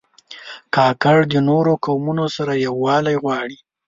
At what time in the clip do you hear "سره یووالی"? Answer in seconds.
2.35-3.15